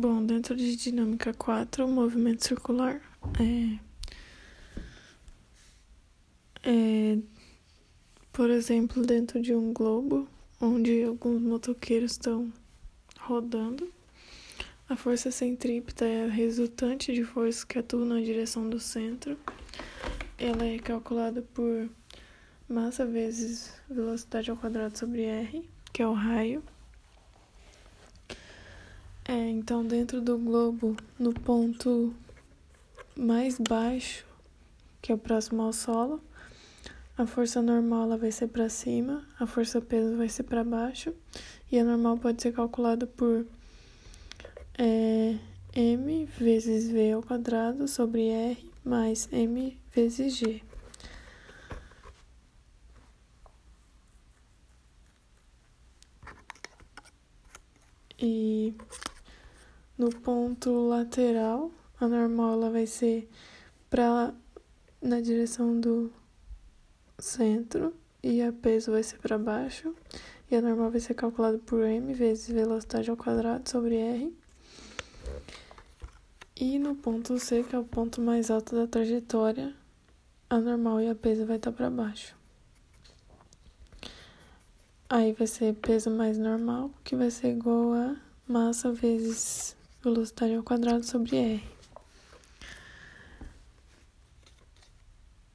[0.00, 3.00] Bom, dentro de dinâmica 4, o movimento circular
[3.40, 3.80] é,
[6.62, 7.18] é,
[8.32, 10.28] por exemplo, dentro de um globo,
[10.60, 12.52] onde alguns motoqueiros estão
[13.18, 13.92] rodando,
[14.88, 19.36] a força centrípeta é a resultante de forças que atuam na direção do centro.
[20.38, 21.90] Ela é calculada por
[22.68, 26.62] massa vezes velocidade ao quadrado sobre r, que é o raio.
[29.30, 32.14] É, então, dentro do globo, no ponto
[33.14, 34.24] mais baixo,
[35.02, 36.18] que é o próximo ao solo,
[37.16, 41.12] a força normal ela vai ser para cima, a força peso vai ser para baixo,
[41.70, 43.44] e a normal pode ser calculada por
[44.78, 45.36] é,
[45.74, 50.62] m vezes v ao quadrado sobre r mais m vezes g.
[58.20, 58.74] E
[59.98, 63.28] no ponto lateral, a normal ela vai ser
[63.90, 64.32] para
[65.02, 66.12] na direção do
[67.18, 69.92] centro e a peso vai ser para baixo
[70.48, 74.32] e a normal vai ser calculada por m vezes velocidade ao quadrado sobre r.
[76.54, 79.74] E no ponto C, que é o ponto mais alto da trajetória,
[80.48, 82.36] a normal e a peso vai estar para baixo.
[85.08, 89.76] Aí vai ser peso mais normal, que vai ser igual a massa vezes
[90.08, 91.62] velocidade ao quadrado sobre r.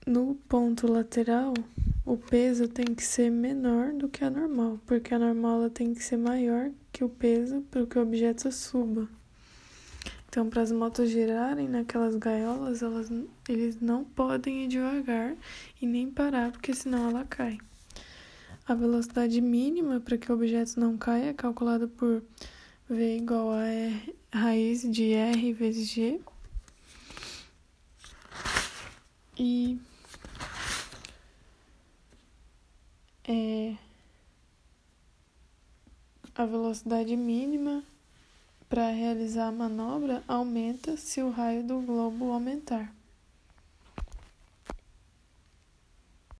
[0.05, 1.53] No ponto lateral,
[2.05, 6.03] o peso tem que ser menor do que a normal, porque a normal tem que
[6.03, 9.07] ser maior que o peso para que o objeto suba.
[10.27, 13.09] Então, para as motos girarem naquelas gaiolas, elas,
[13.47, 15.35] eles não podem ir devagar
[15.81, 17.57] e nem parar, porque senão ela cai.
[18.67, 22.23] A velocidade mínima para que o objeto não caia é calculada por
[22.89, 26.19] V igual a R, raiz de R vezes G.
[29.37, 29.79] E
[33.25, 33.75] é
[36.35, 37.83] a velocidade mínima
[38.67, 42.91] para realizar a manobra aumenta se o raio do globo aumentar.